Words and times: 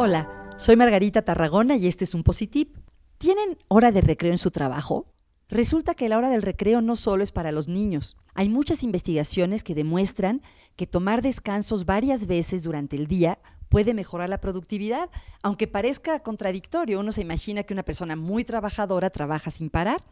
Hola, 0.00 0.28
soy 0.58 0.76
Margarita 0.76 1.22
Tarragona 1.22 1.74
y 1.74 1.88
este 1.88 2.04
es 2.04 2.14
un 2.14 2.22
Positip. 2.22 2.76
¿Tienen 3.18 3.58
hora 3.66 3.90
de 3.90 4.00
recreo 4.00 4.30
en 4.30 4.38
su 4.38 4.52
trabajo? 4.52 5.12
Resulta 5.48 5.96
que 5.96 6.08
la 6.08 6.16
hora 6.16 6.30
del 6.30 6.42
recreo 6.42 6.80
no 6.80 6.94
solo 6.94 7.24
es 7.24 7.32
para 7.32 7.50
los 7.50 7.66
niños. 7.66 8.16
Hay 8.34 8.48
muchas 8.48 8.84
investigaciones 8.84 9.64
que 9.64 9.74
demuestran 9.74 10.40
que 10.76 10.86
tomar 10.86 11.20
descansos 11.20 11.84
varias 11.84 12.28
veces 12.28 12.62
durante 12.62 12.94
el 12.94 13.08
día 13.08 13.40
puede 13.70 13.92
mejorar 13.92 14.28
la 14.28 14.40
productividad, 14.40 15.10
aunque 15.42 15.66
parezca 15.66 16.20
contradictorio. 16.20 17.00
Uno 17.00 17.10
se 17.10 17.22
imagina 17.22 17.64
que 17.64 17.74
una 17.74 17.82
persona 17.82 18.14
muy 18.14 18.44
trabajadora 18.44 19.10
trabaja 19.10 19.50
sin 19.50 19.68
parar. 19.68 20.04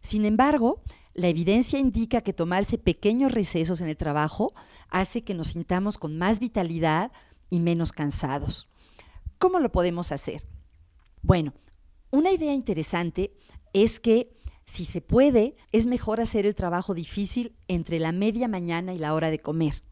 Sin 0.00 0.26
embargo, 0.26 0.80
la 1.14 1.26
evidencia 1.26 1.80
indica 1.80 2.20
que 2.20 2.32
tomarse 2.32 2.78
pequeños 2.78 3.32
recesos 3.32 3.80
en 3.80 3.88
el 3.88 3.96
trabajo 3.96 4.52
hace 4.90 5.24
que 5.24 5.34
nos 5.34 5.48
sintamos 5.48 5.98
con 5.98 6.16
más 6.18 6.38
vitalidad 6.38 7.10
y 7.50 7.58
menos 7.58 7.90
cansados. 7.90 8.68
¿Cómo 9.38 9.60
lo 9.60 9.70
podemos 9.70 10.12
hacer? 10.12 10.44
Bueno, 11.22 11.54
una 12.10 12.32
idea 12.32 12.54
interesante 12.54 13.32
es 13.72 14.00
que 14.00 14.36
si 14.64 14.84
se 14.84 15.00
puede, 15.00 15.56
es 15.72 15.86
mejor 15.86 16.20
hacer 16.20 16.44
el 16.44 16.54
trabajo 16.54 16.92
difícil 16.92 17.56
entre 17.68 17.98
la 17.98 18.12
media 18.12 18.48
mañana 18.48 18.92
y 18.92 18.98
la 18.98 19.14
hora 19.14 19.30
de 19.30 19.38
comer. 19.38 19.82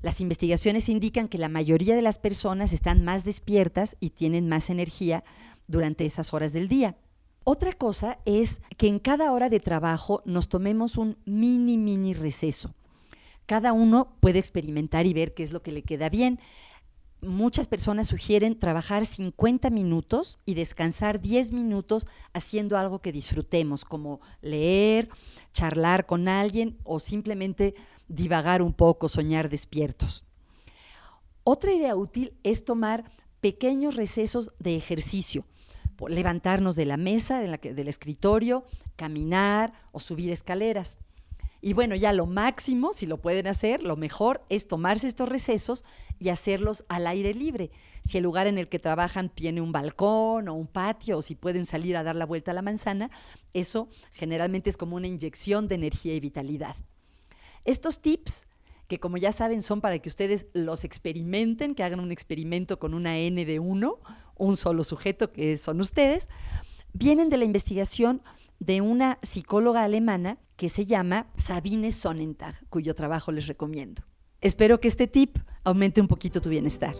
Las 0.00 0.20
investigaciones 0.20 0.88
indican 0.88 1.28
que 1.28 1.38
la 1.38 1.48
mayoría 1.48 1.94
de 1.94 2.02
las 2.02 2.18
personas 2.18 2.72
están 2.72 3.04
más 3.04 3.24
despiertas 3.24 3.96
y 4.00 4.10
tienen 4.10 4.48
más 4.48 4.70
energía 4.70 5.24
durante 5.66 6.06
esas 6.06 6.32
horas 6.32 6.52
del 6.52 6.68
día. 6.68 6.96
Otra 7.44 7.72
cosa 7.72 8.18
es 8.24 8.62
que 8.76 8.88
en 8.88 8.98
cada 8.98 9.32
hora 9.32 9.50
de 9.50 9.60
trabajo 9.60 10.22
nos 10.24 10.48
tomemos 10.48 10.96
un 10.96 11.18
mini, 11.24 11.76
mini 11.76 12.14
receso. 12.14 12.74
Cada 13.46 13.72
uno 13.72 14.16
puede 14.20 14.38
experimentar 14.38 15.06
y 15.06 15.12
ver 15.12 15.34
qué 15.34 15.42
es 15.42 15.52
lo 15.52 15.60
que 15.60 15.72
le 15.72 15.82
queda 15.82 16.08
bien 16.08 16.40
muchas 17.24 17.68
personas 17.68 18.08
sugieren 18.08 18.58
trabajar 18.58 19.06
50 19.06 19.70
minutos 19.70 20.38
y 20.46 20.54
descansar 20.54 21.20
10 21.20 21.52
minutos 21.52 22.06
haciendo 22.32 22.78
algo 22.78 23.00
que 23.00 23.12
disfrutemos, 23.12 23.84
como 23.84 24.20
leer, 24.40 25.08
charlar 25.52 26.06
con 26.06 26.28
alguien 26.28 26.78
o 26.84 27.00
simplemente 27.00 27.74
divagar 28.08 28.62
un 28.62 28.72
poco, 28.72 29.08
soñar 29.08 29.48
despiertos. 29.48 30.24
Otra 31.42 31.72
idea 31.72 31.94
útil 31.94 32.32
es 32.42 32.64
tomar 32.64 33.04
pequeños 33.40 33.94
recesos 33.94 34.52
de 34.58 34.76
ejercicio, 34.76 35.44
levantarnos 36.08 36.76
de 36.76 36.86
la 36.86 36.96
mesa, 36.96 37.40
del 37.40 37.88
escritorio, 37.88 38.64
caminar 38.96 39.72
o 39.92 40.00
subir 40.00 40.32
escaleras. 40.32 40.98
Y 41.66 41.72
bueno, 41.72 41.94
ya 41.94 42.12
lo 42.12 42.26
máximo, 42.26 42.92
si 42.92 43.06
lo 43.06 43.22
pueden 43.22 43.46
hacer, 43.46 43.82
lo 43.82 43.96
mejor 43.96 44.44
es 44.50 44.68
tomarse 44.68 45.08
estos 45.08 45.30
recesos 45.30 45.82
y 46.18 46.28
hacerlos 46.28 46.84
al 46.90 47.06
aire 47.06 47.32
libre. 47.32 47.70
Si 48.02 48.18
el 48.18 48.24
lugar 48.24 48.46
en 48.46 48.58
el 48.58 48.68
que 48.68 48.78
trabajan 48.78 49.30
tiene 49.30 49.62
un 49.62 49.72
balcón 49.72 50.46
o 50.48 50.52
un 50.52 50.66
patio, 50.66 51.16
o 51.16 51.22
si 51.22 51.34
pueden 51.34 51.64
salir 51.64 51.96
a 51.96 52.02
dar 52.02 52.16
la 52.16 52.26
vuelta 52.26 52.50
a 52.50 52.54
la 52.54 52.60
manzana, 52.60 53.10
eso 53.54 53.88
generalmente 54.12 54.68
es 54.68 54.76
como 54.76 54.96
una 54.96 55.06
inyección 55.06 55.66
de 55.66 55.76
energía 55.76 56.14
y 56.14 56.20
vitalidad. 56.20 56.76
Estos 57.64 58.02
tips 58.02 58.46
que 58.86 59.00
como 59.00 59.16
ya 59.16 59.32
saben 59.32 59.62
son 59.62 59.80
para 59.80 59.98
que 60.00 60.10
ustedes 60.10 60.48
los 60.52 60.84
experimenten, 60.84 61.74
que 61.74 61.82
hagan 61.82 62.00
un 62.00 62.12
experimento 62.12 62.78
con 62.78 62.92
una 62.92 63.16
N 63.16 63.42
de 63.42 63.58
uno, 63.58 64.00
un 64.36 64.58
solo 64.58 64.84
sujeto 64.84 65.32
que 65.32 65.56
son 65.56 65.80
ustedes, 65.80 66.28
vienen 66.92 67.30
de 67.30 67.38
la 67.38 67.46
investigación 67.46 68.20
de 68.58 68.80
una 68.80 69.18
psicóloga 69.22 69.84
alemana 69.84 70.38
que 70.56 70.68
se 70.68 70.86
llama 70.86 71.26
Sabine 71.36 71.90
Sonnentag, 71.90 72.66
cuyo 72.68 72.94
trabajo 72.94 73.32
les 73.32 73.46
recomiendo. 73.46 74.02
Espero 74.40 74.80
que 74.80 74.88
este 74.88 75.06
tip 75.06 75.38
aumente 75.64 76.00
un 76.00 76.08
poquito 76.08 76.40
tu 76.40 76.50
bienestar. 76.50 76.94